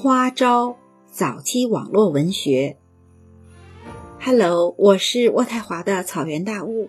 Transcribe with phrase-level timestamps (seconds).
[0.00, 0.76] 花招
[1.10, 2.76] 早期网络文学。
[4.20, 6.88] Hello，我是渥太华的草原大雾。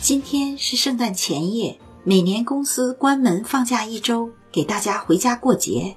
[0.00, 5.94] 今天是圣诞前夜，每年公司关门放假一周，给大家回家过节。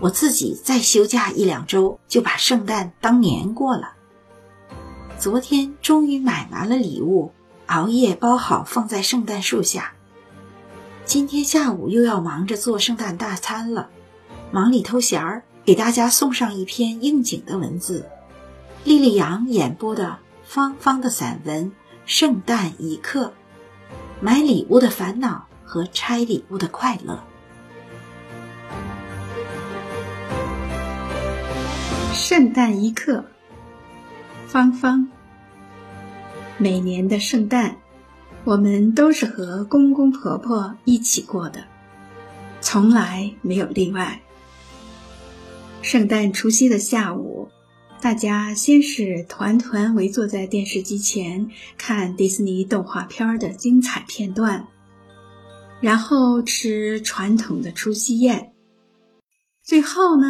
[0.00, 3.92] 我自己再休假一两周，就把圣诞当年过了。
[5.16, 7.30] 昨天终于买完了礼物，
[7.66, 9.92] 熬夜包好放在圣诞树下。
[11.04, 13.88] 今天下午又要忙着做圣诞大餐了，
[14.52, 18.06] 忙里偷闲儿给大家送上一篇应景的文字，
[18.84, 21.70] 莉莉杨演播的芳芳的散文
[22.04, 23.26] 《圣诞一刻》，
[24.20, 27.24] 买礼物的烦恼和拆礼物的快乐。
[32.12, 33.24] 圣诞一刻，
[34.46, 35.08] 芳芳。
[36.58, 37.76] 每年的圣诞。
[38.44, 41.62] 我们都是和公公婆婆一起过的，
[42.60, 44.20] 从来没有例外。
[45.82, 47.48] 圣诞除夕的下午，
[48.00, 54.68] 大家先是团团围坐在电视机前看迪士尼动画片的精彩片段，
[55.80, 58.52] 然后吃传统的除夕宴，
[59.60, 60.26] 最后呢，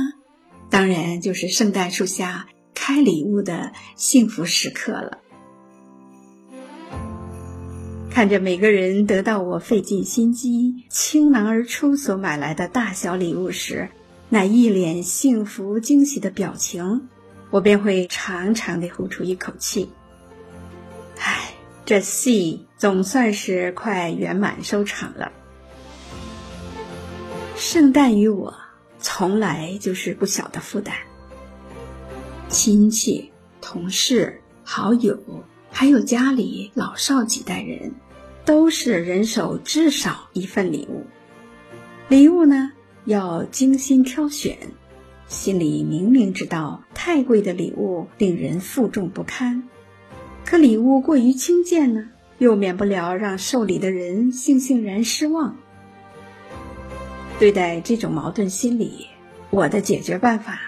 [0.71, 5.19] 当然就是圣诞树下开礼物的幸福时刻了。
[8.11, 13.89] 看着每个人得到我费尽心机、倾囊而出所买来的大小礼物时，
[14.35, 17.11] 那一脸幸福惊喜的表情，
[17.51, 19.91] 我便会长长的呼出一口气。
[21.19, 21.53] 唉，
[21.85, 25.33] 这戏总算是快圆满收场了。
[27.57, 28.55] 圣诞于我，
[28.99, 30.97] 从来就是不小的负担。
[32.49, 35.23] 亲戚、同事、好友。
[35.71, 37.93] 还有家里老少几代人，
[38.47, 41.07] 都是人手至少一份礼物。
[42.09, 42.73] 礼物呢，
[43.05, 44.57] 要精心挑选，
[45.27, 49.69] 心里明明知道太贵的礼物令人负重不堪，
[50.45, 55.57] 可礼物过于轻贱呢，又免不了让受礼的人悻悻然失望。
[57.39, 59.07] 对待这种矛盾心理，
[59.51, 60.61] 我的解决办法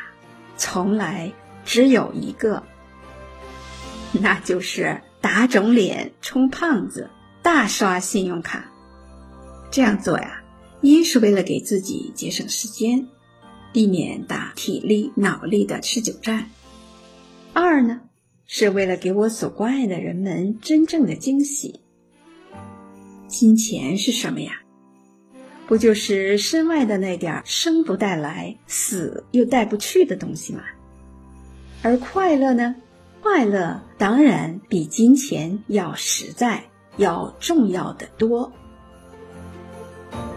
[0.56, 1.32] 从来
[1.64, 2.64] 只有一个。
[4.12, 7.10] 那就是打肿脸充胖子，
[7.42, 8.64] 大刷信用卡。
[9.70, 10.43] 这样做呀，
[10.84, 13.08] 一是为了给自己节省时间，
[13.72, 16.44] 避免打体力脑力的持久战；
[17.54, 18.02] 二呢，
[18.44, 21.80] 是为了给我所关爱的人们真正的惊喜。
[23.28, 24.60] 金钱是什么呀？
[25.66, 30.64] 不就是身外的那点生不带来，死又带不去的东西吗？
[31.80, 32.76] 而快乐呢？
[33.22, 36.62] 快乐当然比金钱要实在、
[36.98, 38.52] 要重要的多。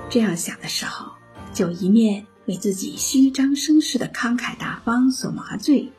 [0.10, 1.12] 这样想的时候，
[1.54, 5.92] 就一面为自己虚张声势的慷慨大方所麻醉，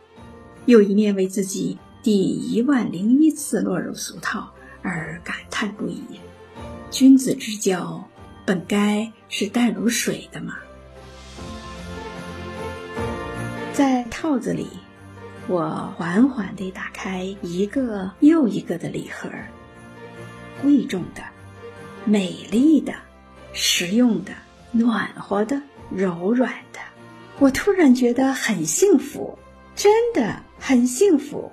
[0.66, 4.52] 又一面为自己第一万零一次落入俗套
[4.82, 6.02] 而感叹不已。
[6.91, 8.02] 君子之交，
[8.46, 10.56] 本该是淡如水的嘛。
[13.72, 14.66] 在套子里。
[15.50, 19.30] 我缓缓地打开一个又一个的礼盒，
[20.60, 21.22] 贵重的、
[22.04, 22.92] 美丽的、
[23.60, 24.30] 实用的、
[24.70, 25.60] 暖和的、
[25.91, 26.78] 柔软的，
[27.41, 29.36] 我突然觉得很幸福，
[29.74, 31.50] 真的很幸福。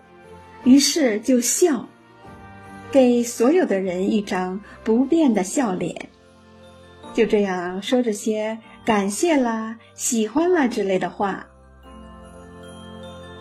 [0.66, 1.90] 于是就笑，
[2.92, 6.10] 给所有的人一张不变的笑脸，
[7.12, 11.48] 就这样说着些感谢啦、喜欢啦之类的话。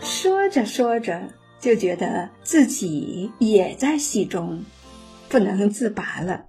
[0.01, 1.29] 说着说着，
[1.61, 4.65] 就觉得自己也在戏中，
[5.29, 6.47] 不能自拔了。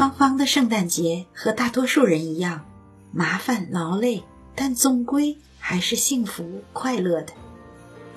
[0.00, 2.64] 芳芳的圣诞节和大多数人一样，
[3.12, 4.24] 麻烦劳累，
[4.54, 7.34] 但总归还是幸福快乐的。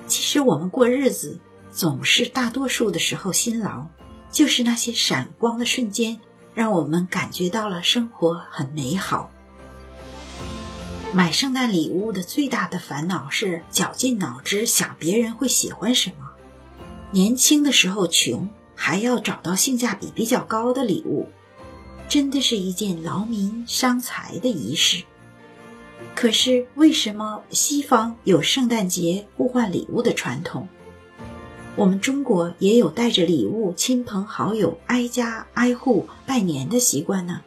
[0.08, 1.42] 其实我们过日子
[1.74, 3.88] 总是大多数的时候辛劳，
[4.32, 6.22] 就是那些闪光的瞬间。
[6.54, 9.30] 让我们感觉到了生活很美好。
[11.12, 16.32] 买圣诞礼物的最大的烦恼是绞尽脑汁想别人会喜欢什么。
[17.12, 21.28] 年轻的时候穷，还要找到性价比比较高的礼物，
[22.08, 25.04] 真的是一件劳民伤财的仪式。
[26.16, 30.68] 可是为什么西方有圣诞节互换礼物的传统？
[31.76, 37.42] 我们中国也有带着礼物，亲朋好友挨家挨户拜年的习惯呢。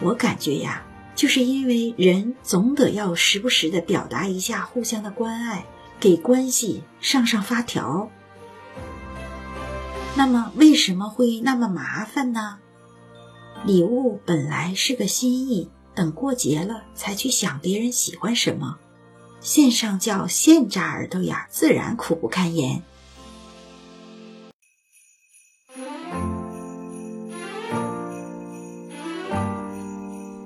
[0.00, 0.82] 我感觉呀，
[1.14, 5.64] 就是因为人总得要时不时的表达一下互相的关爱，
[6.00, 8.10] 给关系上上发条。
[10.16, 12.58] 那么为什么会那么麻烦呢？
[13.66, 18.78] 礼物本来是个心意，等过节了才去想别人喜欢什么，
[19.42, 22.82] 线上叫现扎耳朵眼，自然苦不堪言。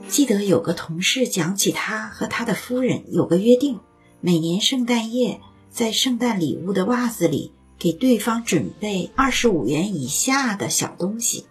[0.09, 3.79] 记得有个同事讲起他和他的夫人有个约定，
[4.21, 5.41] 每年圣诞夜
[5.71, 11.47] 在圣诞礼物的袜子里给对方准备二十五元以下的小东西。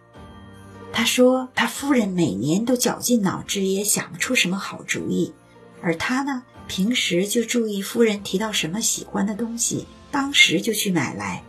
[0.93, 5.33] 他说他夫人每年都绞尽脑汁也想不出什么好主意，
[5.81, 11.43] 而他呢，平时就注意夫人提到什么喜欢的东西，当时就去买来，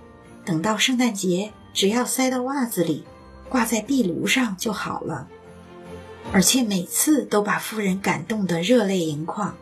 [0.47, 3.05] 等到圣诞节只要塞到袜子里，
[3.51, 5.29] 挂在壁炉上就好了。
[6.33, 9.55] 而且每次都把夫人感动得热泪盈眶。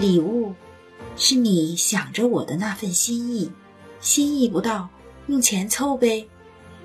[0.00, 0.54] 礼物
[1.16, 3.52] 是你想着我的那份心意，
[4.00, 4.88] 心意不到，
[5.28, 6.28] 用钱凑呗；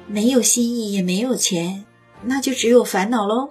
[0.08, 1.86] 没有心意也没有钱，
[2.24, 3.50] 那就只有烦恼喽。